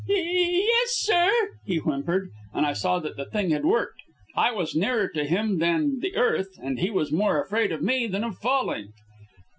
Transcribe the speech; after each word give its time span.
"Ye 0.07 0.15
ye 0.15 0.65
yes, 0.65 0.93
sir," 0.95 1.29
he 1.63 1.77
whimpered, 1.77 2.31
and 2.55 2.65
I 2.65 2.73
saw 2.73 2.97
that 2.97 3.17
the 3.17 3.25
thing 3.25 3.51
had 3.51 3.63
worked. 3.63 4.01
I 4.35 4.51
was 4.51 4.75
nearer 4.75 5.07
to 5.09 5.25
him 5.25 5.59
than 5.59 5.99
the 5.99 6.15
earth, 6.15 6.57
and 6.59 6.79
he 6.79 6.89
was 6.89 7.11
more 7.11 7.39
afraid 7.39 7.71
of 7.71 7.83
me 7.83 8.07
than 8.07 8.23
of 8.23 8.39
falling. 8.39 8.93